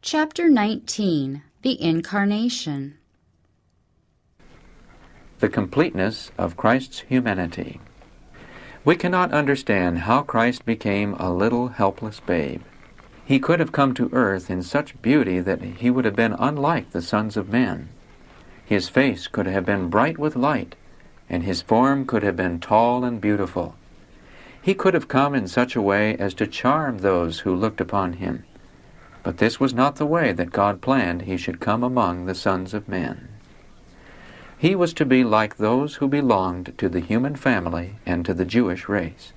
[0.00, 2.98] Chapter 19 The Incarnation
[5.40, 7.80] The completeness of Christ's humanity.
[8.84, 12.62] We cannot understand how Christ became a little helpless babe.
[13.24, 16.92] He could have come to earth in such beauty that he would have been unlike
[16.92, 17.88] the sons of men.
[18.64, 20.76] His face could have been bright with light,
[21.28, 23.74] and his form could have been tall and beautiful.
[24.62, 28.14] He could have come in such a way as to charm those who looked upon
[28.14, 28.44] him.
[29.28, 32.72] But this was not the way that God planned he should come among the sons
[32.72, 33.28] of men.
[34.56, 38.46] He was to be like those who belonged to the human family and to the
[38.46, 39.34] Jewish race.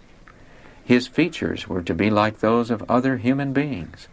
[0.81, 4.07] His features were to be like those of other human beings,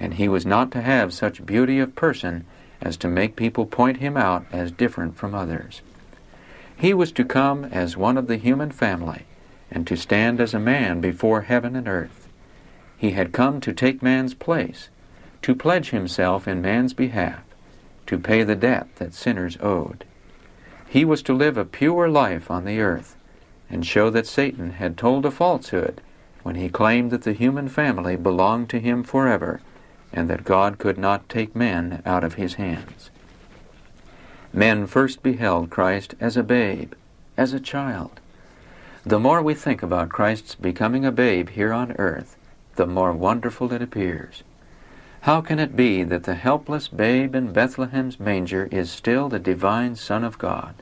[0.00, 2.44] and he was not to have such beauty of person
[2.80, 5.80] as to make people point him out as different from others.
[6.76, 9.26] He was to come as one of the human family,
[9.70, 12.26] and to stand as a man before heaven and earth.
[12.98, 14.88] He had come to take man's place,
[15.44, 17.42] to pledge himself in man's behalf,
[18.06, 20.02] to pay the debt that sinners owed.
[20.88, 23.14] He was to live a pure life on the earth,
[23.68, 26.00] and show that Satan had told a falsehood
[26.44, 29.60] when he claimed that the human family belonged to him forever,
[30.14, 33.10] and that God could not take men out of his hands.
[34.50, 36.94] Men first beheld Christ as a babe,
[37.36, 38.18] as a child.
[39.04, 42.38] The more we think about Christ's becoming a babe here on earth,
[42.76, 44.42] the more wonderful it appears.
[45.24, 49.96] How can it be that the helpless babe in Bethlehem's manger is still the divine
[49.96, 50.74] Son of God?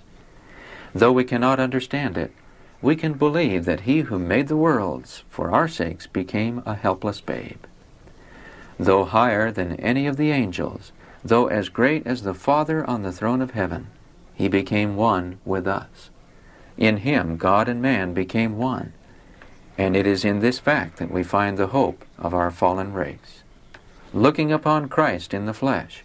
[0.93, 2.33] Though we cannot understand it,
[2.81, 7.21] we can believe that he who made the worlds for our sakes became a helpless
[7.21, 7.61] babe.
[8.81, 10.91] Though higher than any of the angels,
[11.25, 13.91] though as great as the Father on the throne of heaven,
[14.35, 16.11] he became one with us.
[16.77, 18.93] In him God and man became one,
[19.79, 23.42] and it is in this fact that we find the hope of our fallen race.
[24.15, 26.05] Looking upon Christ in the flesh,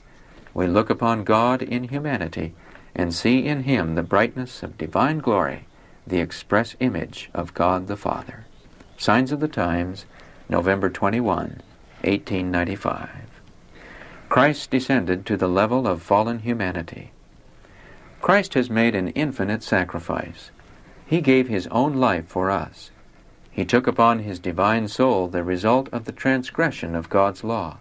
[0.54, 2.54] we look upon God in humanity
[2.96, 5.66] and see in him the brightness of divine glory,
[6.06, 8.46] the express image of God the Father.
[8.98, 10.06] Signs of the Times,
[10.48, 11.62] November 21,
[12.02, 13.10] 1895.
[14.30, 17.12] Christ descended to the level of fallen humanity.
[18.22, 20.52] Christ has made an infinite sacrifice.
[21.06, 22.90] He gave his own life for us.
[23.52, 27.80] He took upon his divine soul the result of the transgression of God's law.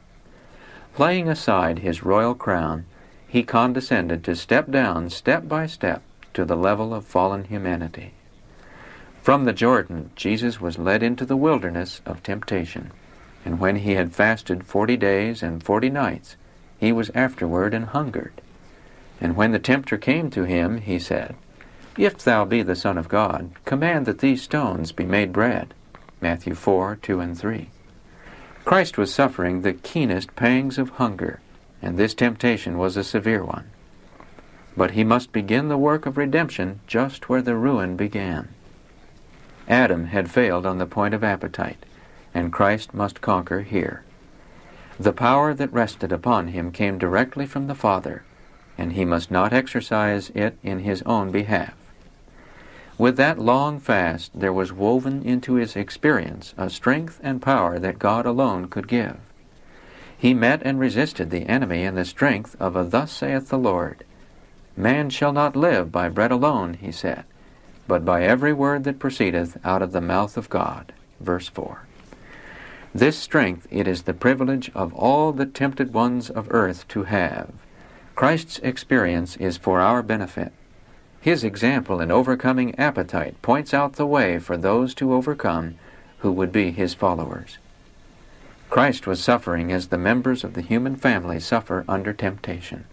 [0.99, 2.87] Laying aside his royal crown,
[3.29, 6.03] he condescended to step down step by step
[6.33, 8.15] to the level of fallen humanity.
[9.21, 12.93] From the Jordan, Jesus was led into the wilderness of temptation,
[13.45, 16.37] and when he had fasted forty days and forty nights,
[16.79, 18.41] he was afterward and hungered.
[19.21, 21.35] And when the tempter came to him, he said,
[21.99, 25.75] If thou be the Son of God, command that these stones be made bread.
[26.23, 27.69] Matthew 4 2 and 3.
[28.67, 31.39] Christ was suffering the keenest pangs of hunger,
[31.81, 33.71] and this temptation was a severe one.
[34.77, 38.49] But he must begin the work of redemption just where the ruin began.
[39.69, 41.87] Adam had failed on the point of appetite,
[42.35, 44.03] and Christ must conquer here.
[44.99, 48.25] The power that rested upon him came directly from the Father,
[48.77, 51.75] and he must not exercise it in his own behalf.
[52.99, 57.99] With that long fast, there was woven into his experience a strength and power that
[57.99, 59.19] God alone could give.
[60.17, 64.05] He met and resisted the enemy in the strength of a Thus saith the Lord.
[64.77, 67.25] Man shall not live by bread alone, he said,
[67.87, 70.95] but by every word that proceedeth out of the mouth of God.
[71.21, 71.83] Verse 4.
[72.95, 77.51] This strength it is the privilege of all the tempted ones of earth to have.
[78.15, 80.53] Christ's experience is for our benefit.
[81.27, 85.75] His example in overcoming appetite points out the way for those to overcome
[86.19, 87.59] who would be his followers.
[88.71, 92.85] Christ was suffering as the members of the human family suffer under temptation.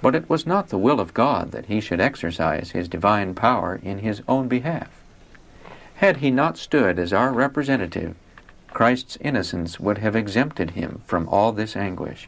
[0.00, 3.78] But it was not the will of God that he should exercise his divine power
[3.82, 4.88] in his own behalf.
[5.96, 8.14] Had he not stood as our representative,
[8.68, 12.26] Christ's innocence would have exempted him from all this anguish.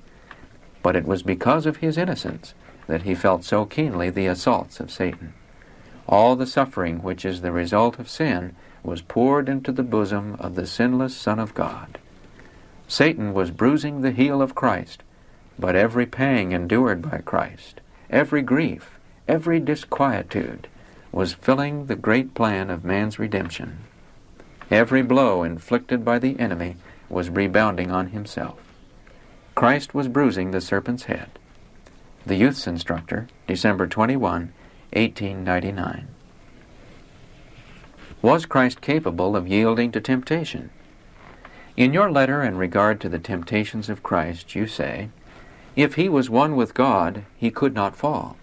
[0.82, 2.52] But it was because of his innocence
[2.86, 5.34] that he felt so keenly the assaults of Satan.
[6.08, 10.54] All the suffering which is the result of sin was poured into the bosom of
[10.54, 11.98] the sinless Son of God.
[12.88, 15.02] Satan was bruising the heel of Christ,
[15.58, 17.80] but every pang endured by Christ,
[18.10, 18.98] every grief,
[19.28, 20.68] every disquietude,
[21.12, 23.78] was filling the great plan of man's redemption.
[24.70, 26.76] Every blow inflicted by the enemy
[27.08, 28.58] was rebounding on himself.
[29.54, 31.38] Christ was bruising the serpent's head.
[32.24, 34.52] The Youth's Instructor, December 21,
[34.92, 36.06] 1899.
[38.22, 40.70] Was Christ capable of yielding to temptation?
[41.76, 45.08] In your letter in regard to the temptations of Christ, you say,
[45.74, 48.36] If he was one with God, he could not fall.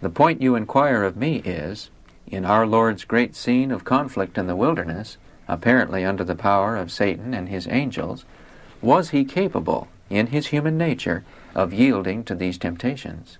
[0.00, 1.90] The point you inquire of me is,
[2.26, 6.90] in our Lord's great scene of conflict in the wilderness, apparently under the power of
[6.90, 8.24] Satan and his angels,
[8.80, 11.24] was he capable, in his human nature,
[11.56, 13.38] of yielding to these temptations?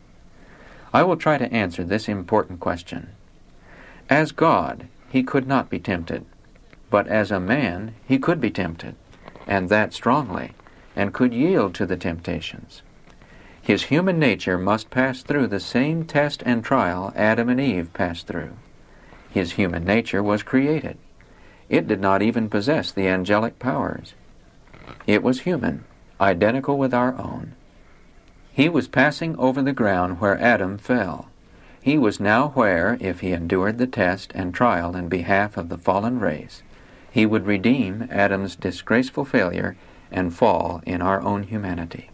[0.92, 3.10] I will try to answer this important question.
[4.08, 6.24] As God, he could not be tempted,
[6.90, 8.96] but as a man, he could be tempted,
[9.46, 10.52] and that strongly,
[10.96, 12.82] and could yield to the temptations.
[13.60, 18.26] His human nature must pass through the same test and trial Adam and Eve passed
[18.26, 18.56] through.
[19.28, 20.96] His human nature was created.
[21.68, 24.14] It did not even possess the angelic powers.
[25.06, 25.84] It was human,
[26.20, 27.54] identical with our own.
[28.56, 31.28] He was passing over the ground where Adam fell.
[31.82, 35.76] He was now where, if he endured the test and trial in behalf of the
[35.76, 36.62] fallen race,
[37.10, 39.76] he would redeem Adam's disgraceful failure
[40.10, 42.08] and fall in our own humanity.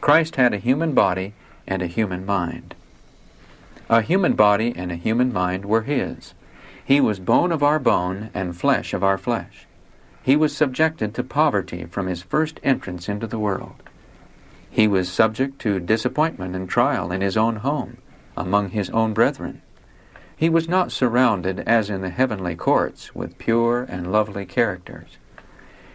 [0.00, 1.34] Christ had a human body
[1.66, 2.74] and a human mind.
[3.90, 6.32] A human body and a human mind were his.
[6.82, 9.66] He was bone of our bone and flesh of our flesh.
[10.22, 13.83] He was subjected to poverty from his first entrance into the world.
[14.74, 17.98] He was subject to disappointment and trial in his own home,
[18.36, 19.62] among his own brethren.
[20.36, 25.18] He was not surrounded, as in the heavenly courts, with pure and lovely characters.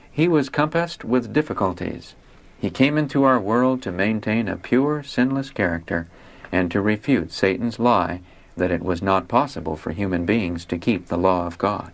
[0.10, 2.16] He was compassed with difficulties.
[2.58, 6.08] He came into our world to maintain a pure, sinless character
[6.50, 8.22] and to refute Satan's lie
[8.56, 11.92] that it was not possible for human beings to keep the law of God.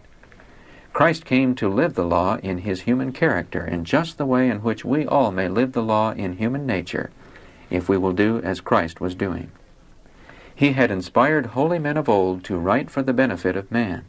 [0.96, 4.64] Christ came to live the law in his human character in just the way in
[4.64, 7.12] which we all may live the law in human nature
[7.70, 9.52] if we will do as Christ was doing.
[10.56, 14.06] He had inspired holy men of old to write for the benefit of man.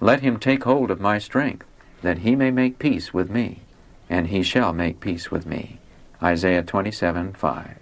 [0.00, 1.66] Let him take hold of my strength,
[2.00, 3.60] that he may make peace with me,
[4.08, 5.80] and he shall make peace with me.
[6.22, 7.78] Isaiah 27 5.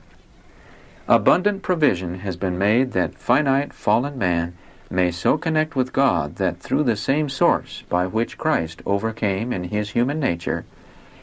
[1.06, 4.59] Abundant provision has been made that finite fallen man
[4.90, 9.64] may so connect with God that through the same source by which Christ overcame in
[9.64, 10.64] his human nature,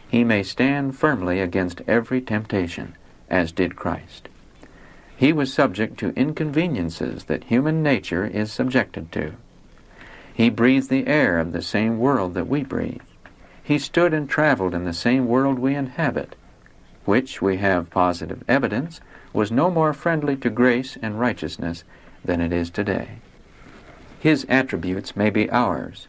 [0.07, 2.95] he may stand firmly against every temptation,
[3.29, 4.29] as did Christ.
[5.17, 9.33] He was subject to inconveniences that human nature is subjected to.
[10.33, 13.01] He breathed the air of the same world that we breathe.
[13.63, 16.35] He stood and traveled in the same world we inhabit,
[17.06, 19.00] which we have positive evidence
[19.33, 21.83] was no more friendly to grace and righteousness
[22.23, 23.19] than it is today.
[24.25, 26.07] His attributes may be ours.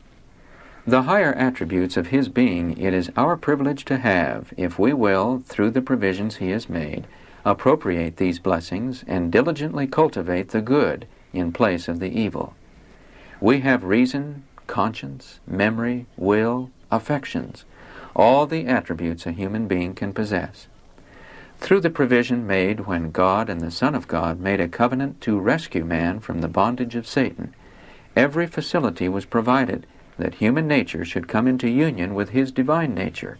[0.87, 5.43] The higher attributes of His being it is our privilege to have, if we will,
[5.45, 7.07] through the provisions He has made,
[7.45, 12.55] appropriate these blessings and diligently cultivate the good in place of the evil.
[13.39, 17.67] We have reason, conscience, memory, will, affections,
[18.15, 20.69] all the attributes a human being can possess.
[21.59, 25.39] Through the provision made when God and the Son of God made a covenant to
[25.39, 27.53] rescue man from the bondage of Satan,
[28.17, 29.87] every facility was provided
[30.19, 33.39] that human nature should come into union with his divine nature.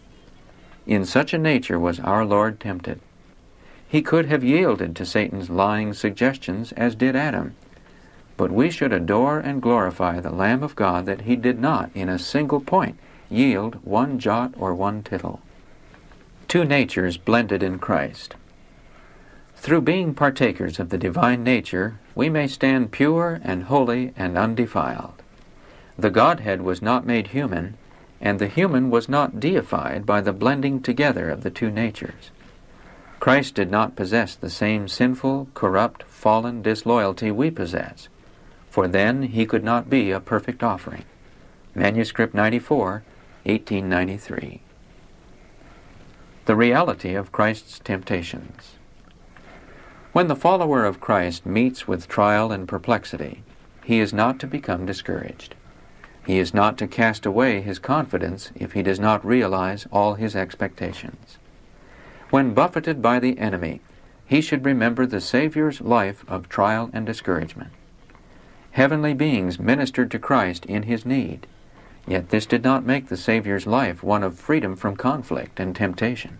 [0.85, 3.01] In such a nature was our Lord tempted.
[3.87, 7.55] He could have yielded to Satan's lying suggestions as did Adam.
[8.37, 12.07] But we should adore and glorify the Lamb of God that he did not, in
[12.07, 12.97] a single point,
[13.29, 15.41] yield one jot or one tittle
[16.47, 18.35] two natures blended in Christ.
[19.57, 25.21] Through being partakers of the divine nature, we may stand pure and holy and undefiled.
[25.97, 27.77] The Godhead was not made human,
[28.21, 32.31] and the human was not deified by the blending together of the two natures.
[33.19, 38.07] Christ did not possess the same sinful, corrupt, fallen disloyalty we possess,
[38.69, 41.03] for then he could not be a perfect offering.
[41.75, 43.03] Manuscript 94,
[43.43, 44.61] 1893
[46.47, 48.77] the reality of Christ's temptations.
[50.17, 53.43] When the follower of Christ meets with trial and perplexity,
[53.83, 55.53] he is not to become discouraged.
[56.25, 60.35] He is not to cast away his confidence if he does not realize all his
[60.35, 61.37] expectations.
[62.31, 63.79] When buffeted by the enemy,
[64.25, 67.69] he should remember the Savior's life of trial and discouragement.
[68.71, 71.45] Heavenly beings ministered to Christ in his need.
[72.07, 76.39] Yet this did not make the Savior's life one of freedom from conflict and temptation.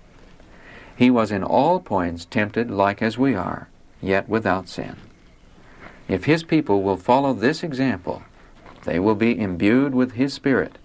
[0.98, 3.70] He was in all points tempted like as we are,
[4.02, 4.96] yet without sin.
[6.08, 8.24] If His people will follow this example,
[8.84, 10.80] they will be imbued with His Spirit,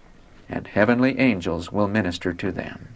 [0.50, 2.88] and heavenly angels will minister to them.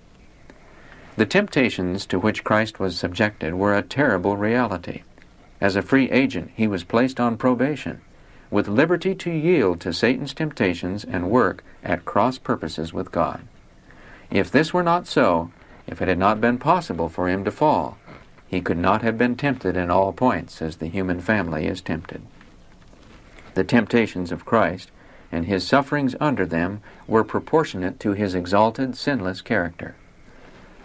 [1.17, 5.03] The temptations to which Christ was subjected were a terrible reality.
[5.59, 8.03] As a free agent, he was placed on probation
[8.51, 13.41] with liberty to yield to Satan's temptations and work at cross purposes with God.
[14.31, 15.51] If this were not so,
[15.87, 17.99] if it had not been possible for him to fall,
[18.47, 22.23] he could not have been tempted in all points as the human family is tempted.
[23.55, 24.91] The temptations of Christ
[25.33, 29.97] and his sufferings under them were proportionate to his exalted, sinless character.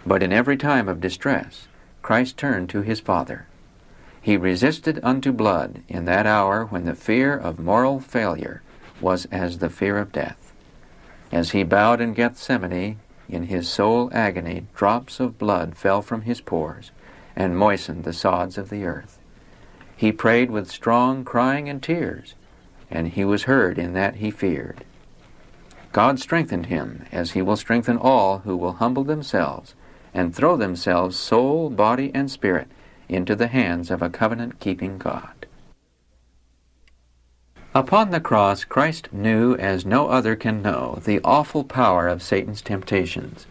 [0.04, 1.68] But in every time of distress,
[2.02, 3.46] Christ turned to his Father.
[4.20, 8.62] He resisted unto blood in that hour when the fear of moral failure
[9.00, 10.52] was as the fear of death.
[11.30, 12.98] As he bowed in Gethsemane,
[13.32, 16.90] in his soul agony, drops of blood fell from his pores
[17.34, 19.18] and moistened the sods of the earth.
[19.96, 22.34] He prayed with strong crying and tears,
[22.90, 24.84] and he was heard in that he feared.
[25.92, 29.74] God strengthened him, as he will strengthen all who will humble themselves
[30.14, 32.68] and throw themselves, soul, body, and spirit,
[33.08, 35.41] into the hands of a covenant keeping God.
[37.74, 42.60] Upon the cross, Christ knew, as no other can know, the awful power of Satan's
[42.60, 43.46] temptations,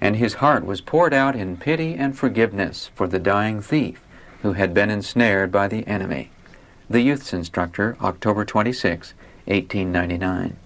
[0.00, 4.00] and his heart was poured out in pity and forgiveness for the dying thief
[4.42, 6.30] who had been ensnared by the enemy.
[6.88, 9.12] The Youth's Instructor, October 26,
[9.46, 10.56] 1899.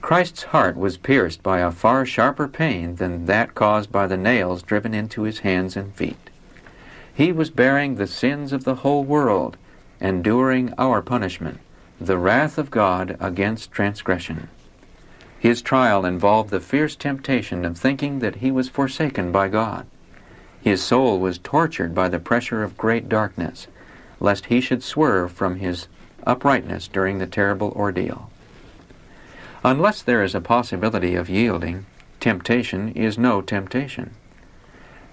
[0.00, 4.62] Christ's heart was pierced by a far sharper pain than that caused by the nails
[4.62, 6.30] driven into his hands and feet.
[7.14, 9.56] He was bearing the sins of the whole world,
[10.00, 11.60] enduring our punishment,
[12.00, 14.48] the wrath of God against transgression.
[15.38, 19.86] His trial involved the fierce temptation of thinking that he was forsaken by God.
[20.60, 23.66] His soul was tortured by the pressure of great darkness,
[24.18, 25.88] lest he should swerve from his
[26.26, 28.30] uprightness during the terrible ordeal.
[29.64, 31.86] Unless there is a possibility of yielding,
[32.20, 34.10] temptation is no temptation.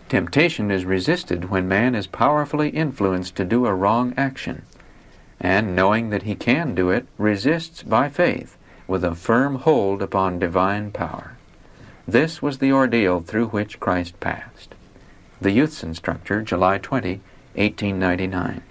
[0.09, 4.63] Temptation is resisted when man is powerfully influenced to do a wrong action,
[5.43, 8.57] and knowing that he can do it, resists by faith
[8.87, 11.37] with a firm hold upon divine power.
[12.07, 14.73] This was the ordeal through which Christ passed.
[15.41, 17.21] The Youth's Instructor, July 20,
[17.55, 18.63] 1899.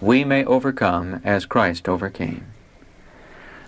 [0.00, 2.46] We may overcome as Christ overcame.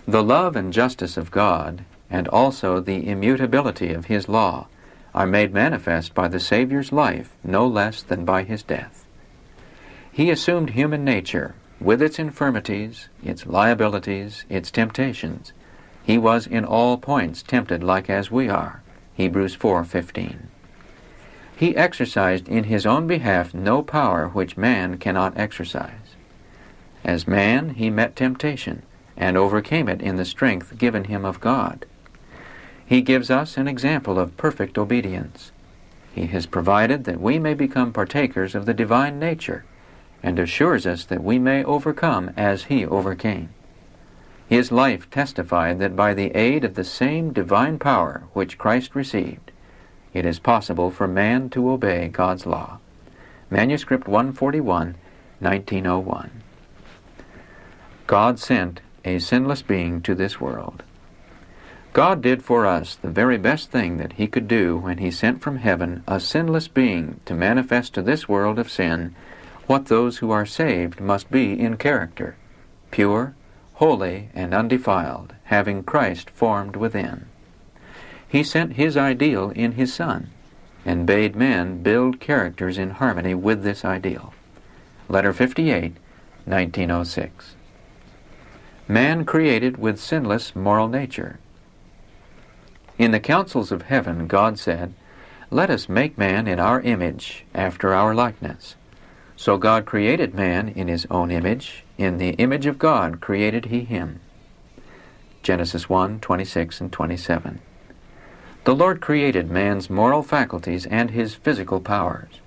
[0.05, 4.67] The love and justice of God, and also the immutability of His law,
[5.13, 9.04] are made manifest by the Savior's life no less than by His death.
[10.15, 15.51] He assumed human nature, with its infirmities, its liabilities, its temptations.
[16.05, 18.81] He was in all points tempted like as we are.
[19.15, 20.47] Hebrews 4:15.
[21.57, 26.15] He exercised in his own behalf no power which man cannot exercise.
[27.03, 28.83] As man, he met temptation
[29.17, 31.85] and overcame it in the strength given him of God.
[32.85, 35.51] He gives us an example of perfect obedience.
[36.13, 39.65] He has provided that we may become partakers of the divine nature,
[40.25, 43.47] and assures us that we may overcome as he overcame.
[44.49, 49.51] His life testified that by the aid of the same divine power which Christ received,
[50.15, 52.79] it is possible for man to obey God's law.
[53.51, 54.95] Manuscript 141,
[55.39, 56.31] 1901.
[58.07, 60.81] God sent a sinless being to this world.
[61.93, 65.43] God did for us the very best thing that He could do when He sent
[65.43, 69.15] from heaven a sinless being to manifest to this world of sin
[69.67, 72.35] what those who are saved must be in character
[72.91, 73.35] pure,
[73.73, 77.25] holy, and undefiled, having Christ formed within.
[78.27, 80.29] He sent His ideal in His Son
[80.85, 84.33] and bade men build characters in harmony with this ideal.
[85.09, 85.93] Letter 58,
[86.45, 87.55] 1906
[88.87, 91.39] man created with sinless moral nature.
[92.97, 94.93] In the councils of heaven, God said,
[95.49, 98.75] Let us make man in our image, after our likeness.
[99.37, 101.83] So God created man in his own image.
[101.97, 104.21] In the image of God created he him.
[105.43, 107.59] Genesis 1 26 and 27.
[108.63, 112.39] The Lord created man's moral faculties and his physical powers.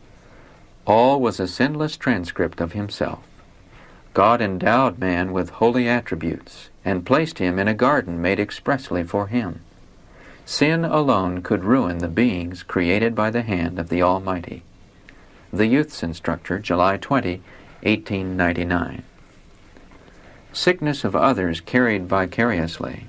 [0.85, 3.21] All was a sinless transcript of himself.
[4.15, 9.29] God endowed man with holy attributes and placed him in a garden made expressly for
[9.29, 9.61] him.
[10.45, 14.65] Sin alone could ruin the beings created by the hand of the Almighty.
[15.51, 17.41] The Youth's Instructor, July 20,
[17.83, 19.03] 1899.
[20.53, 23.07] Sickness of others carried vicariously.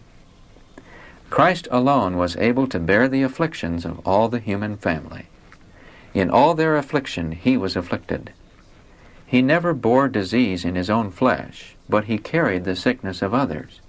[1.29, 5.25] Christ alone was able to bear the afflictions of all the human family.
[6.13, 8.31] In all their affliction he was afflicted.
[9.25, 13.81] He never bore disease in his own flesh, but he carried the sickness of others.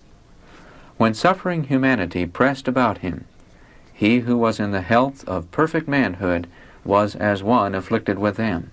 [0.97, 3.26] When suffering humanity pressed about him,
[3.95, 6.49] he who was in the health of perfect manhood
[6.84, 8.70] was as one afflicted with them.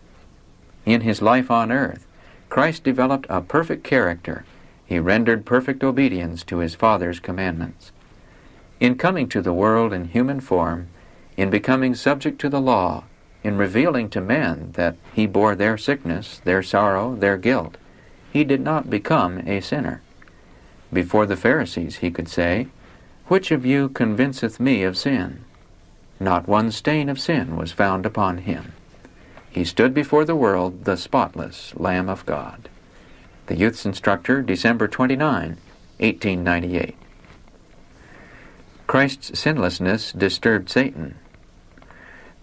[0.85, 2.05] In his life on earth,
[2.49, 4.45] Christ developed a perfect character.
[4.85, 7.91] He rendered perfect obedience to his Father's commandments.
[8.79, 10.87] In coming to the world in human form,
[11.35, 13.03] in becoming subject to the law,
[13.43, 17.77] in revealing to men that he bore their sickness, their sorrow, their guilt,
[18.31, 20.01] he did not become a sinner.
[20.91, 22.67] Before the Pharisees he could say,
[23.27, 25.43] Which of you convinceth me of sin?
[26.19, 28.73] Not one stain of sin was found upon him.
[29.49, 32.69] He stood before the world the spotless Lamb of God.
[33.47, 35.57] The Youth's Instructor, December 29,
[35.99, 36.95] 1898.
[38.87, 41.15] Christ's sinlessness disturbed Satan.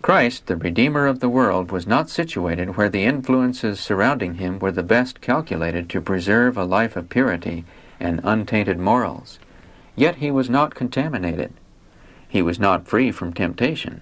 [0.03, 4.73] Christ, the Redeemer of the world, was not situated where the influences surrounding him were
[4.73, 7.65] the best calculated to preserve a life of purity
[7.99, 9.39] and untainted morals.
[9.97, 11.55] Yet he was not contaminated.
[12.35, 14.01] He was not free from temptation.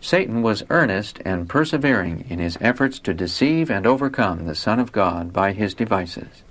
[0.00, 4.92] Satan was earnest and persevering in his efforts to deceive and overcome the Son of
[4.92, 6.44] God by his devices.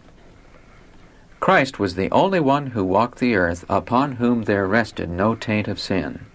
[1.40, 5.70] Christ was the only one who walked the earth upon whom there rested no taint
[5.70, 6.26] of sin.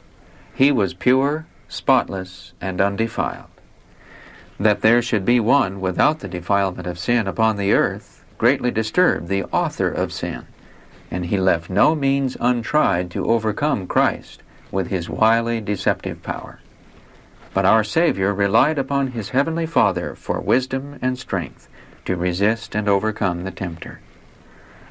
[0.55, 3.51] He was pure, spotless, and undefiled.
[4.59, 9.29] That there should be one without the defilement of sin upon the earth greatly disturbed
[9.29, 10.47] the author of sin,
[11.11, 14.42] and he left no means untried to overcome Christ
[14.73, 16.59] with his wily deceptive power.
[17.55, 21.69] But our Savior relied upon his heavenly Father for wisdom and strength
[22.07, 24.01] to resist and overcome the tempter.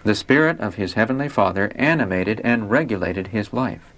[0.04, 3.92] The Spirit of his heavenly Father animated and regulated his life.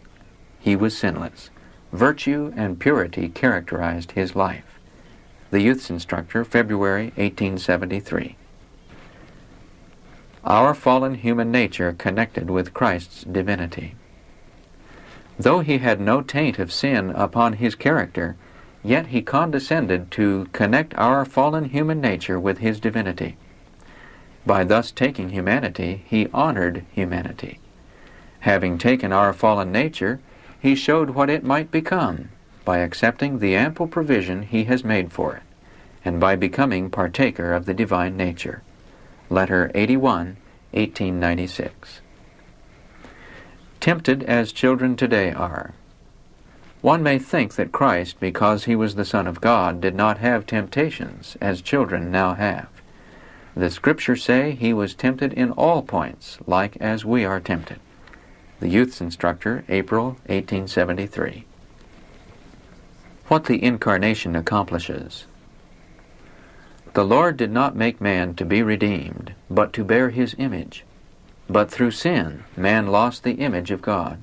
[0.60, 1.50] He was sinless.
[1.92, 4.80] Virtue and purity characterized his life.
[5.52, 8.36] The Youth's Instructor, February 1873.
[10.44, 13.96] Our fallen human nature connected with Christ's divinity.
[15.38, 18.36] Though he had no taint of sin upon his character,
[18.84, 23.38] Yet he condescended to connect our fallen human nature with his divinity.
[24.46, 27.60] By thus taking humanity, he honored humanity.
[28.42, 30.20] Having taken our fallen nature,
[30.60, 32.30] he showed what it might become
[32.66, 35.44] by accepting the ample provision he has made for it,
[36.04, 38.64] and by becoming partaker of the divine nature.
[39.30, 40.38] Letter 81,
[40.72, 42.02] 1896.
[43.84, 45.74] Tempted as children today are,
[46.80, 50.46] one may think that Christ, because he was the Son of God, did not have
[50.46, 52.70] temptations, as children now have.
[53.58, 57.82] The Scriptures say he was tempted in all points, like as we are tempted.
[58.62, 61.44] The Youth's Instructor, April 1873.
[63.28, 65.26] What the Incarnation accomplishes.
[66.94, 70.86] The Lord did not make man to be redeemed, but to bear his image.
[71.50, 74.22] But through sin, man lost the image of God.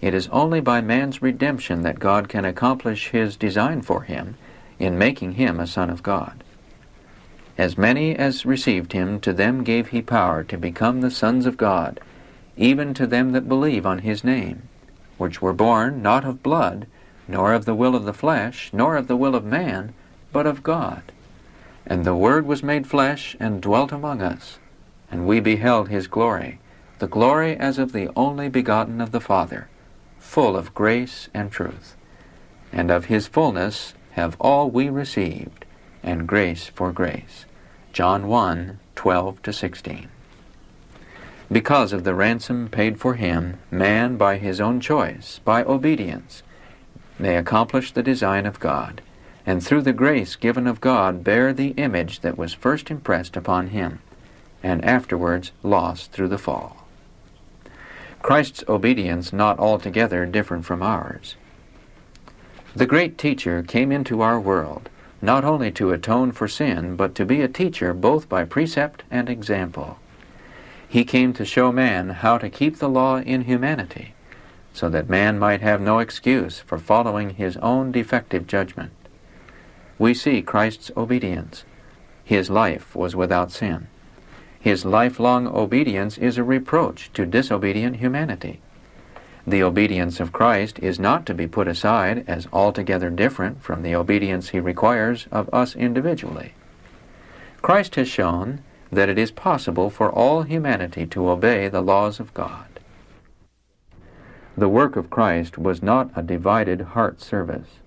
[0.00, 4.36] It is only by man's redemption that God can accomplish his design for him
[4.78, 6.42] in making him a son of God.
[7.58, 11.58] As many as received him, to them gave he power to become the sons of
[11.58, 12.00] God,
[12.56, 14.62] even to them that believe on his name,
[15.18, 16.86] which were born not of blood,
[17.28, 19.92] nor of the will of the flesh, nor of the will of man,
[20.32, 21.02] but of God.
[21.86, 24.58] And the Word was made flesh and dwelt among us,
[25.10, 26.60] and we beheld his glory,
[26.98, 29.68] the glory as of the only begotten of the Father
[30.20, 31.96] full of grace and truth.
[32.72, 35.64] And of his fullness have all we received,
[36.04, 37.46] and grace for grace.
[37.92, 40.08] John 1 12 to 16.
[41.50, 46.42] Because of the ransom paid for him, man, by his own choice, by obedience,
[47.18, 49.02] may accomplish the design of God,
[49.44, 53.68] and through the grace given of God bear the image that was first impressed upon
[53.68, 54.00] him,
[54.62, 56.86] and afterwards lost through the fall.
[58.22, 61.36] Christ's obedience not altogether different from ours.
[62.76, 64.90] The great teacher came into our world
[65.22, 69.28] not only to atone for sin, but to be a teacher both by precept and
[69.28, 69.98] example.
[70.88, 74.14] He came to show man how to keep the law in humanity,
[74.72, 78.92] so that man might have no excuse for following his own defective judgment.
[79.98, 81.64] We see Christ's obedience.
[82.24, 83.88] His life was without sin.
[84.60, 88.60] His lifelong obedience is a reproach to disobedient humanity.
[89.46, 93.94] The obedience of Christ is not to be put aside as altogether different from the
[93.94, 96.52] obedience he requires of us individually.
[97.62, 98.60] Christ has shown
[98.92, 102.66] that it is possible for all humanity to obey the laws of God.
[104.58, 107.78] The work of Christ was not a divided heart service.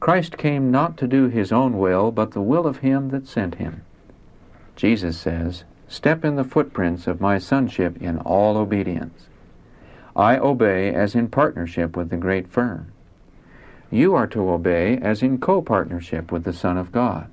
[0.00, 3.56] Christ came not to do his own will, but the will of him that sent
[3.56, 3.82] him.
[4.80, 9.26] Jesus says, Step in the footprints of my sonship in all obedience.
[10.16, 12.90] I obey as in partnership with the great firm.
[13.90, 17.28] You are to obey as in co partnership with the Son of God.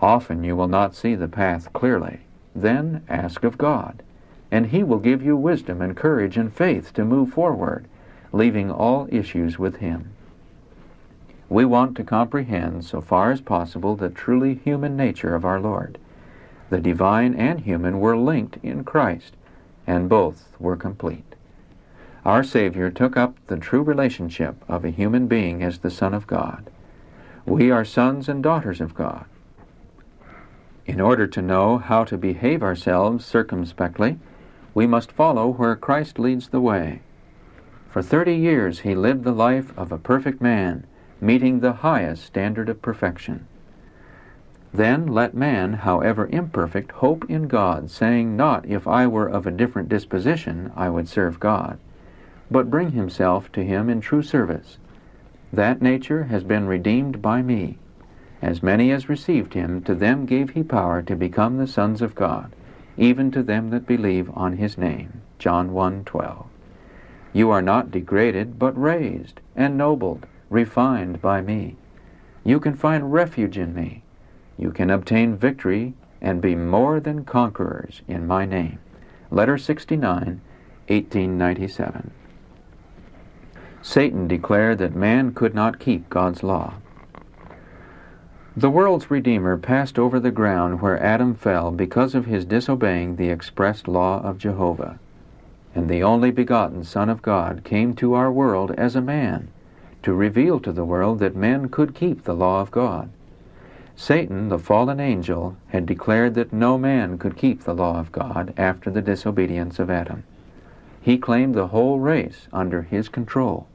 [0.00, 2.20] Often you will not see the path clearly.
[2.54, 4.04] Then ask of God.
[4.48, 7.88] and He will give you wisdom and courage and faith to move forward,
[8.30, 10.12] leaving all issues with Him.
[11.48, 15.98] We want to comprehend, so far as possible, the truly human nature of our Lord.
[16.68, 19.34] The divine and human were linked in Christ,
[19.86, 21.34] and both were complete.
[22.24, 26.26] Our Savior took up the true relationship of a human being as the Son of
[26.26, 26.70] God.
[27.44, 29.26] We are sons and daughters of God.
[30.86, 34.18] In order to know how to behave ourselves circumspectly,
[34.74, 37.02] we must follow where Christ leads the way.
[37.88, 40.84] For thirty years he lived the life of a perfect man,
[41.20, 43.46] meeting the highest standard of perfection.
[44.76, 49.50] Then let man, however imperfect, hope in God, saying, Not if I were of a
[49.50, 51.78] different disposition I would serve God,
[52.50, 54.78] but bring himself to him in true service.
[55.52, 57.78] That nature has been redeemed by me.
[58.42, 62.14] As many as received him, to them gave he power to become the sons of
[62.14, 62.52] God
[62.96, 65.20] even to them that believe on his name.
[65.38, 66.46] John 1:12.
[67.32, 71.76] You are not degraded, but raised, ennobled, refined by me.
[72.44, 74.02] You can find refuge in me.
[74.58, 78.78] You can obtain victory and be more than conquerors in my name.
[79.30, 80.40] Letter 69,
[80.88, 82.10] 1897.
[83.82, 86.74] Satan declared that man could not keep God's law.
[88.56, 93.28] The world's Redeemer passed over the ground where Adam fell because of his disobeying the
[93.28, 94.98] expressed law of Jehovah.
[95.74, 99.48] And the only begotten Son of God came to our world as a man
[100.02, 103.10] to reveal to the world that men could keep the law of God.
[103.98, 108.52] Satan, the fallen angel, had declared that no man could keep the law of God
[108.58, 110.22] after the disobedience of Adam.
[111.00, 113.66] He claimed the whole race under his control.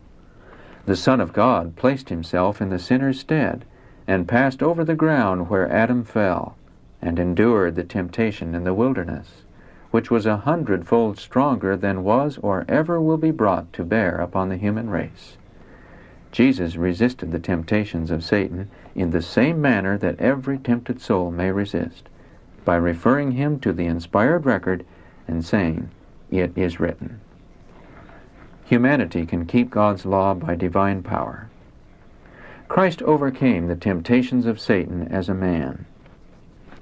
[0.86, 3.66] The Son of God placed himself in the sinner's stead
[4.08, 6.56] and passed over the ground where Adam fell,
[7.02, 9.42] and endured the temptation in the wilderness,
[9.90, 14.50] which was a hundredfold stronger than was or ever will be brought to bear upon
[14.50, 15.38] the human race.
[16.32, 21.52] Jesus resisted the temptations of Satan in the same manner that every tempted soul may
[21.52, 22.10] resist,
[22.66, 24.86] by referring him to the inspired record
[25.28, 25.90] and saying,
[26.30, 27.22] It is written.
[28.66, 31.50] Humanity can keep God's law by divine power.
[32.68, 35.86] Christ overcame the temptations of Satan as a man.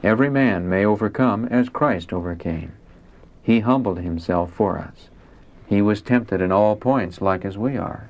[0.04, 2.74] Every man may overcome as Christ overcame.
[3.42, 5.10] He humbled himself for us.
[5.66, 8.10] He was tempted in all points like as we are.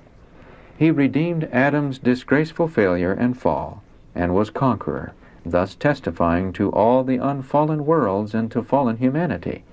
[0.78, 3.82] He redeemed Adam's disgraceful failure and fall,
[4.16, 5.14] and was conqueror,
[5.46, 9.64] thus testifying to all the unfallen worlds and to fallen humanity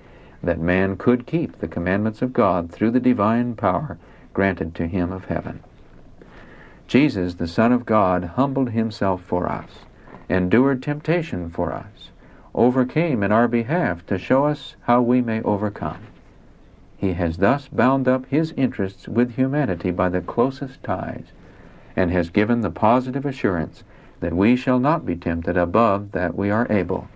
[0.43, 3.97] that man could keep the commandments of God through the divine power
[4.33, 5.63] granted to him of heaven.
[6.87, 9.69] Jesus, the Son of God, humbled himself for us,
[10.29, 12.11] endured temptation for us,
[12.53, 16.07] overcame in our behalf to show us how we may overcome.
[16.95, 21.25] He has thus bound up his interests with humanity by the closest ties,
[21.95, 23.83] and has given the positive assurance
[24.19, 27.07] that we shall not be tempted above that we are able,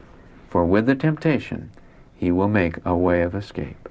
[0.50, 1.72] for with the temptation
[2.16, 3.90] he will make a way of escape.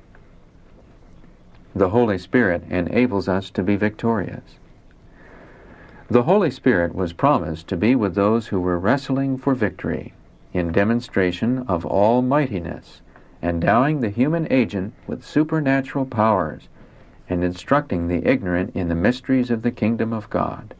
[1.75, 4.57] The Holy Spirit enables us to be victorious.
[6.09, 10.13] The Holy Spirit was promised to be with those who were wrestling for victory,
[10.53, 13.01] in demonstration of almightiness,
[13.43, 16.69] endowing the human agent with supernatural powers,
[17.29, 20.75] and instructing the ignorant in the mysteries of the kingdom of God.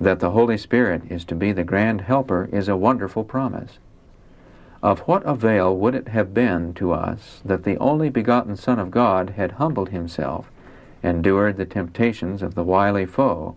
[0.00, 3.78] That the Holy Spirit is to be the grand helper is a wonderful promise.
[4.82, 8.90] Of what avail would it have been to us that the only begotten Son of
[8.90, 10.50] God had humbled himself,
[11.02, 13.56] endured the temptations of the wily foe,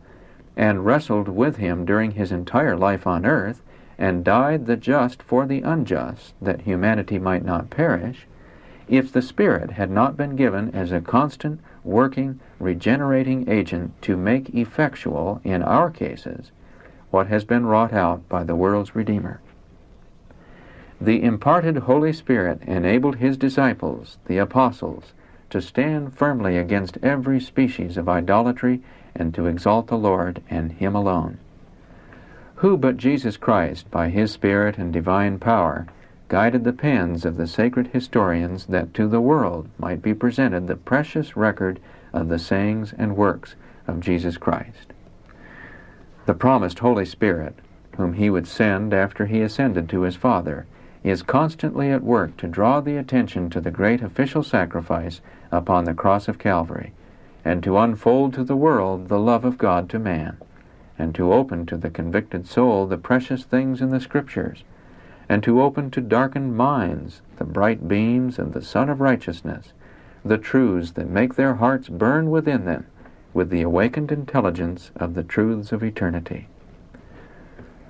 [0.56, 3.62] and wrestled with him during his entire life on earth,
[3.98, 8.28] and died the just for the unjust, that humanity might not perish,
[8.88, 14.54] if the Spirit had not been given as a constant, working, regenerating agent to make
[14.54, 16.52] effectual, in our cases,
[17.10, 19.40] what has been wrought out by the world's Redeemer.
[21.00, 25.14] The imparted Holy Spirit enabled his disciples, the apostles,
[25.50, 28.82] to stand firmly against every species of idolatry
[29.16, 31.40] and to exalt the Lord and Him alone.
[32.56, 35.88] Who but Jesus Christ, by His Spirit and divine power,
[36.28, 40.76] guided the pens of the sacred historians that to the world might be presented the
[40.76, 41.80] precious record
[42.12, 43.56] of the sayings and works
[43.88, 44.94] of Jesus Christ.
[46.26, 47.56] The promised Holy Spirit,
[47.96, 50.66] whom He would send after He ascended to His Father,
[51.04, 55.94] is constantly at work to draw the attention to the great official sacrifice upon the
[55.94, 56.92] cross of Calvary
[57.46, 60.36] and to unfold to the world the love of God to man,
[61.00, 64.66] and to open to the convicted soul the precious things in the Scriptures,
[65.30, 69.74] and to open to darkened minds the bright beams of the Sun of Righteousness,
[70.24, 72.86] the truths that make their hearts burn within them
[73.34, 76.48] with the awakened intelligence of the truths of eternity.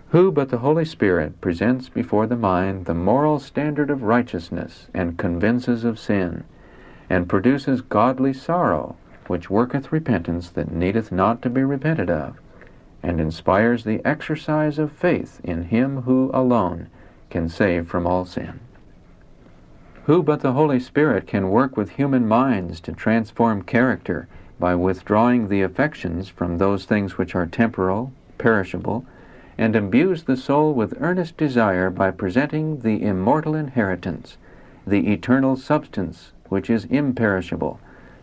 [0.10, 5.18] Who but the Holy Spirit presents before the mind the moral standard of righteousness and
[5.18, 6.44] convinces of sin,
[7.10, 8.96] and produces godly sorrow,
[9.28, 12.40] which worketh repentance that needeth not to be repented of,
[13.04, 16.88] and inspires the exercise of faith in Him who alone
[17.30, 18.60] can save from all sin.
[20.06, 24.28] Who but the Holy Spirit can work with human minds to transform character
[24.60, 29.06] by withdrawing the affections from those things which are temporal, perishable,
[29.58, 34.38] and imbues the soul with earnest desire by presenting the immortal inheritance,
[34.86, 37.80] the eternal substance which is imperishable,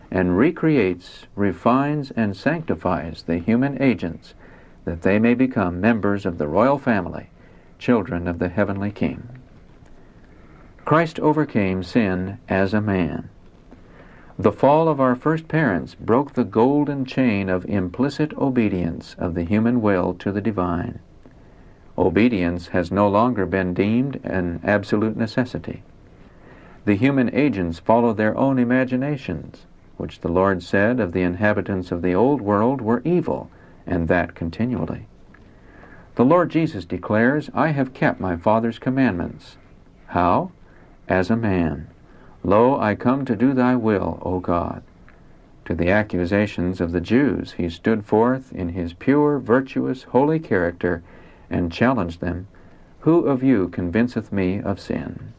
[0.09, 4.33] and recreates, refines, and sanctifies the human agents
[4.85, 7.29] that they may become members of the royal family,
[7.85, 9.29] children of the heavenly King.
[10.85, 13.29] Christ overcame sin as a man.
[14.39, 19.43] The fall of our first parents broke the golden chain of implicit obedience of the
[19.43, 20.97] human will to the divine.
[21.95, 25.83] Obedience has no longer been deemed an absolute necessity.
[26.85, 29.67] The human agents follow their own imaginations,
[29.97, 33.51] which the Lord said of the inhabitants of the old world were evil,
[33.85, 35.05] and that continually.
[36.15, 39.57] The Lord Jesus declares, I have kept my Father's commandments.
[40.07, 40.51] How?
[41.07, 41.87] as a man.
[42.43, 44.81] Lo, I come to do thy will, O God.
[45.65, 51.03] To the accusations of the Jews he stood forth in his pure, virtuous, holy character
[51.49, 52.47] and challenged them,
[53.01, 55.33] Who of you convinceth me of sin?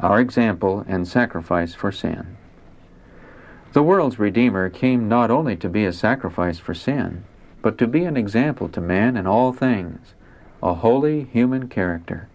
[0.00, 2.36] Our example and sacrifice for sin.
[3.72, 7.24] The world's Redeemer came not only to be a sacrifice for sin,
[7.62, 10.14] but to be an example to man in all things,
[10.62, 12.28] a holy human character.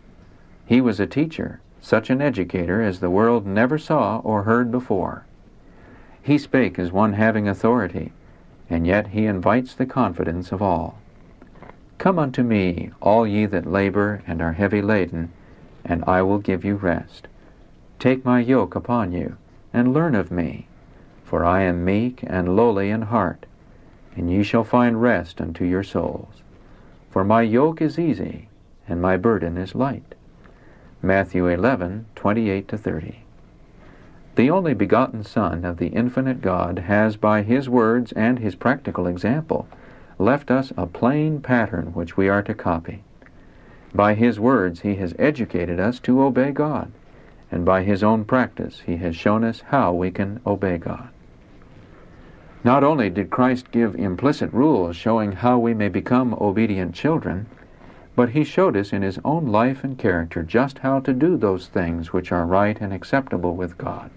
[0.66, 5.26] He was a teacher, such an educator as the world never saw or heard before.
[6.22, 8.12] He spake as one having authority,
[8.70, 11.00] and yet he invites the confidence of all.
[11.98, 15.32] Come unto me, all ye that labor and are heavy laden,
[15.84, 17.28] and I will give you rest.
[17.98, 19.38] Take my yoke upon you,
[19.74, 20.68] and learn of me,
[21.24, 23.47] for I am meek and lowly in heart,
[24.18, 26.42] and ye shall find rest unto your souls.
[27.12, 28.50] For my yoke is easy,
[28.88, 30.16] and my burden is light.
[31.02, 33.24] Matthew 11, 28 to 30.
[34.36, 39.08] The only begotten Son of the infinite God has, by his words and his practical
[39.08, 39.68] example,
[40.20, 43.04] left us a plain pattern which we are to copy.
[43.94, 46.92] By his words he has educated us to obey God,
[47.52, 51.10] and by his own practice he has shown us how we can obey God.
[52.64, 57.46] Not only did Christ give implicit rules showing how we may become obedient children,
[58.16, 61.68] but he showed us in his own life and character just how to do those
[61.68, 64.10] things which are right and acceptable with God.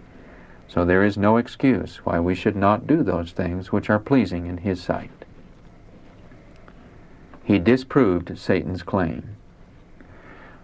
[0.69, 4.47] So there is no excuse why we should not do those things which are pleasing
[4.47, 5.11] in his sight.
[7.45, 9.37] He disproved Satan's claim.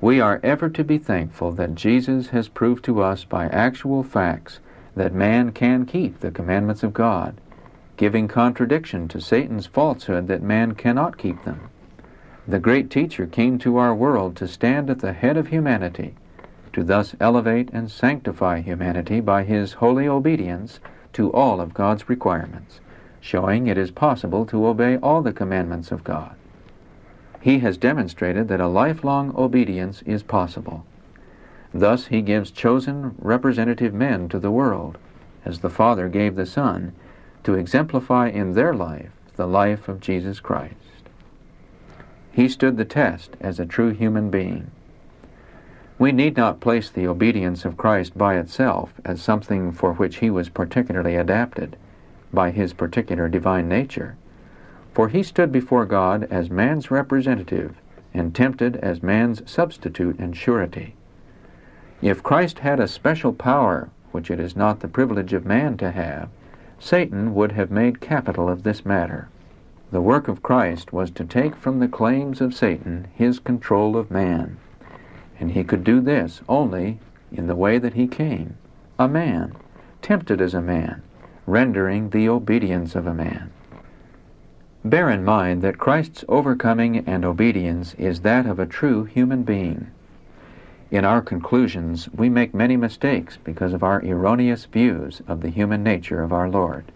[0.00, 4.60] We are ever to be thankful that Jesus has proved to us by actual facts
[4.94, 7.40] that man can keep the commandments of God,
[7.96, 11.70] giving contradiction to Satan's falsehood that man cannot keep them.
[12.46, 16.14] The great teacher came to our world to stand at the head of humanity,
[16.72, 20.78] to thus elevate and sanctify humanity by his holy obedience
[21.14, 22.80] to all of God's requirements,
[23.20, 26.36] showing it is possible to obey all the commandments of God.
[27.40, 30.84] He has demonstrated that a lifelong obedience is possible.
[31.72, 34.98] Thus he gives chosen representative men to the world,
[35.44, 36.92] as the Father gave the Son,
[37.46, 40.74] to exemplify in their life the life of Jesus Christ.
[42.32, 44.72] He stood the test as a true human being.
[45.96, 50.28] We need not place the obedience of Christ by itself as something for which he
[50.28, 51.76] was particularly adapted,
[52.32, 54.16] by his particular divine nature,
[54.92, 57.76] for he stood before God as man's representative
[58.12, 60.96] and tempted as man's substitute and surety.
[62.02, 65.92] If Christ had a special power which it is not the privilege of man to
[65.92, 66.28] have,
[66.78, 69.28] Satan would have made capital of this matter.
[69.90, 74.10] The work of Christ was to take from the claims of Satan his control of
[74.10, 74.58] man.
[75.38, 76.98] And he could do this only
[77.32, 78.56] in the way that he came,
[78.98, 79.54] a man,
[80.02, 81.02] tempted as a man,
[81.46, 83.50] rendering the obedience of a man.
[84.84, 89.90] Bear in mind that Christ's overcoming and obedience is that of a true human being.
[90.88, 95.82] In our conclusions, we make many mistakes because of our erroneous views of the human
[95.82, 96.92] nature of our Lord.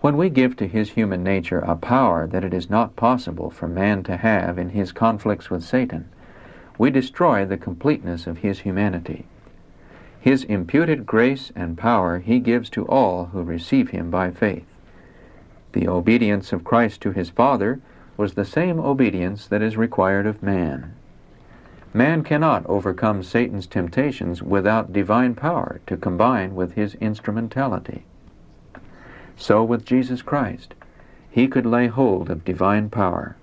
[0.00, 3.68] When we give to his human nature a power that it is not possible for
[3.68, 6.08] man to have in his conflicts with Satan,
[6.78, 9.26] we destroy the completeness of his humanity.
[10.18, 14.64] His imputed grace and power he gives to all who receive him by faith.
[15.72, 17.80] The obedience of Christ to his Father
[18.16, 20.94] was the same obedience that is required of man.
[21.96, 28.02] Man cannot overcome Satan's temptations without divine power to combine with his instrumentality.
[29.36, 30.74] So with Jesus Christ,
[31.30, 33.36] he could lay hold of divine power.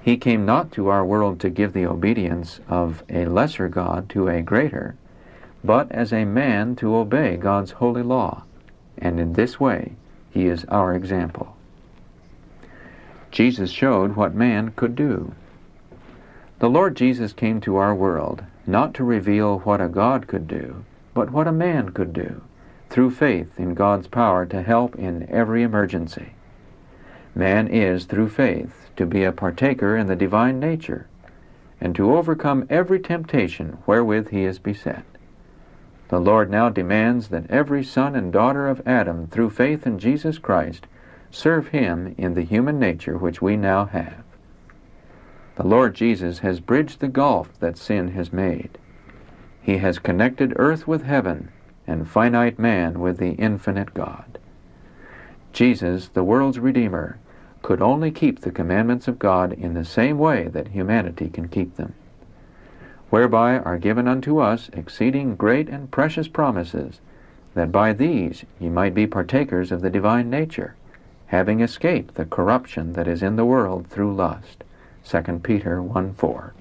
[0.00, 4.26] He came not to our world to give the obedience of a lesser God to
[4.26, 4.96] a greater,
[5.62, 8.44] but as a man to obey God's holy law,
[8.96, 9.92] and in this way
[10.30, 11.54] he is our example.
[13.30, 15.34] Jesus showed what man could do.
[16.62, 20.84] The Lord Jesus came to our world not to reveal what a God could do,
[21.12, 22.42] but what a man could do,
[22.88, 26.34] through faith in God's power to help in every emergency.
[27.34, 31.08] Man is, through faith, to be a partaker in the divine nature,
[31.80, 35.04] and to overcome every temptation wherewith he is beset.
[36.10, 40.38] The Lord now demands that every son and daughter of Adam, through faith in Jesus
[40.38, 40.86] Christ,
[41.28, 44.22] serve him in the human nature which we now have.
[45.56, 48.78] The Lord Jesus has bridged the gulf that sin has made.
[49.60, 51.50] He has connected earth with heaven
[51.86, 54.38] and finite man with the infinite God.
[55.52, 57.18] Jesus, the world's Redeemer,
[57.60, 61.76] could only keep the commandments of God in the same way that humanity can keep
[61.76, 61.94] them,
[63.10, 67.00] whereby are given unto us exceeding great and precious promises,
[67.54, 70.74] that by these ye might be partakers of the divine nature,
[71.26, 74.64] having escaped the corruption that is in the world through lust.
[75.04, 76.54] 2 Peter 1 4.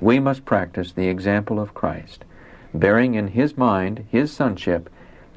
[0.00, 2.24] We must practice the example of Christ,
[2.72, 4.90] bearing in his mind his sonship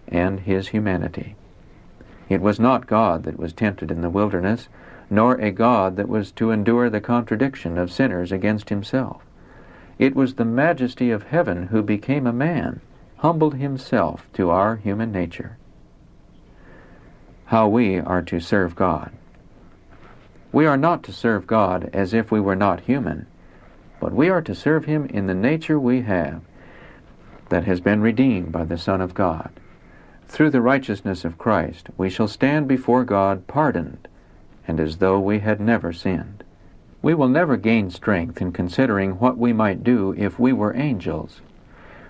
[0.08, 1.36] and his humanity.
[2.30, 4.70] It was not God that was tempted in the wilderness,
[5.10, 9.22] nor a God that was to endure the contradiction of sinners against himself.
[10.00, 12.82] It was the majesty of heaven who became a man,
[13.18, 15.58] humbled himself to our human nature
[17.52, 19.12] how we are to serve God.
[20.52, 23.26] We are not to serve God as if we were not human,
[24.02, 26.42] but we are to serve Him in the nature we have
[27.50, 29.52] that has been redeemed by the Son of God.
[30.28, 34.08] Through the righteousness of Christ, we shall stand before God pardoned,
[34.68, 36.44] and as though we had never sinned.
[37.02, 41.42] We will never gain strength in considering what we might do if we were angels.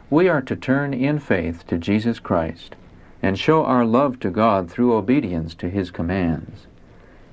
[0.09, 2.75] We are to turn in faith to Jesus Christ
[3.21, 6.67] and show our love to God through obedience to His commands.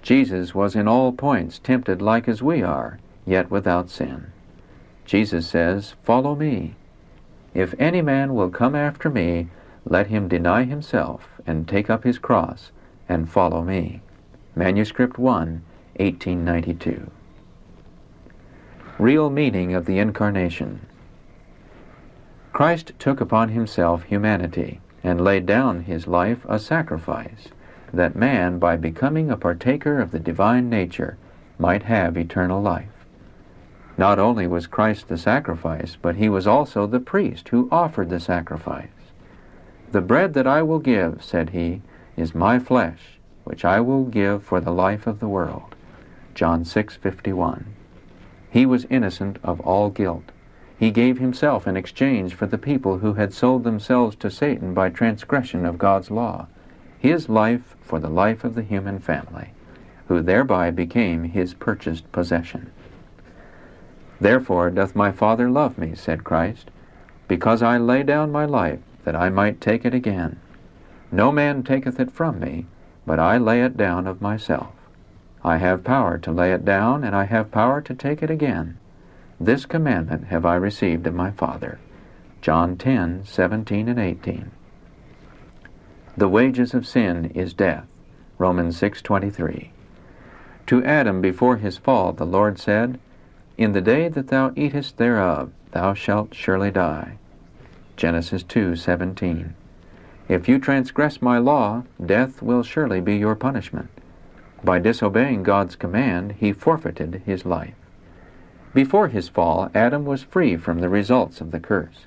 [0.09, 4.33] Jesus was in all points tempted like as we are, yet without sin.
[5.05, 6.77] Jesus says, Follow me.
[7.53, 9.49] If any man will come after me,
[9.85, 12.71] let him deny himself and take up his cross
[13.07, 14.01] and follow me.
[14.57, 15.63] Manuscript 1,
[15.99, 17.11] 1892.
[18.99, 20.87] Real meaning of the Incarnation.
[22.55, 27.49] Christ took upon himself humanity and laid down his life a sacrifice,
[27.93, 31.17] that man, by becoming a partaker of the divine nature,
[31.59, 33.07] might have eternal life.
[33.97, 38.21] Not only was Christ the sacrifice, but he was also the priest who offered the
[38.21, 38.89] sacrifice.
[39.91, 41.83] The bread that I will give, said he,
[42.17, 45.75] is my flesh, which I will give for the life of the world.
[46.35, 47.65] John 6:51.
[48.51, 50.31] He was innocent of all guilt.
[50.79, 54.91] He gave himself in exchange for the people who had sold themselves to Satan by
[54.91, 56.47] transgression of God's law,
[56.99, 59.53] his life for the life of the human family,
[60.09, 62.71] who thereby became his purchased possession.
[64.21, 66.71] Therefore doth my Father love me, said Christ,
[67.29, 70.41] because I lay down my life that I might take it again.
[71.13, 72.67] No man taketh it from me,
[73.07, 74.73] but I lay it down of myself.
[75.45, 78.77] I have power to lay it down, and I have power to take it again.
[79.41, 81.79] This commandment have I received of my Father.
[82.43, 84.51] John 10, 17 and 18.
[86.19, 87.87] The wages of sin is death.
[88.39, 89.71] Romans 6:23.
[90.67, 92.99] To Adam before his fall the Lord said,
[93.57, 97.19] In the day that thou eatest thereof thou shalt surely die.
[97.97, 99.55] Genesis 2:17.
[100.29, 103.89] If you transgress my law, death will surely be your punishment.
[104.65, 107.77] By disobeying God's command, he forfeited his life.
[108.75, 112.07] Before his fall, Adam was free from the results of the curse.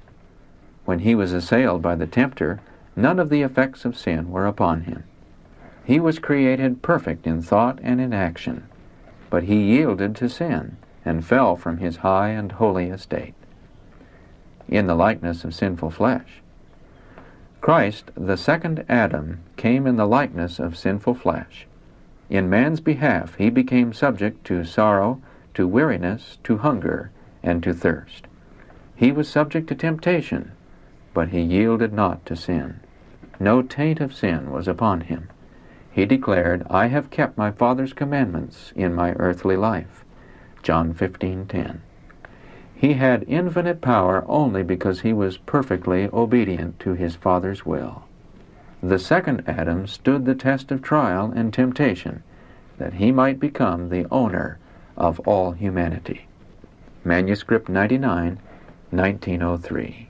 [0.84, 2.60] When he was assailed by the tempter,
[2.96, 5.04] none of the effects of sin were upon him.
[5.84, 8.66] He was created perfect in thought and in action,
[9.30, 13.34] but he yielded to sin and fell from his high and holy estate.
[14.68, 16.42] In the likeness of sinful flesh.
[17.60, 21.68] Christ, the second Adam, came in the likeness of sinful flesh.
[22.30, 25.22] In man's behalf he became subject to sorrow
[25.54, 27.12] to weariness, to hunger,
[27.44, 28.28] and to thirst.
[28.96, 30.52] He was subject to temptation,
[31.14, 32.80] but he yielded not to sin.
[33.40, 35.30] No taint of sin was upon him.
[35.92, 40.06] He declared, I have kept my Father's commandments in my earthly life.
[40.64, 41.80] John 15:10.
[42.74, 48.04] He had infinite power only because he was perfectly obedient to his Father's will.
[48.82, 52.24] The second Adam stood the test of trial and temptation,
[52.78, 54.58] that he might become the owner
[54.98, 56.28] of all humanity.
[57.04, 58.40] Manuscript 99,
[58.92, 60.08] 1903.